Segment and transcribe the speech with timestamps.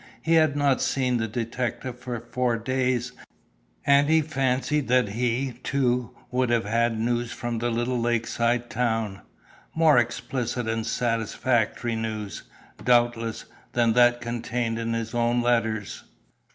[0.23, 3.11] He had not seen the detective for four days,
[3.85, 9.21] and he fancied that he, too, would have had news from the little lakeside town;
[9.75, 12.41] more explicit and satisfactory news,
[12.83, 16.01] doubtless, than that contained in his own letters.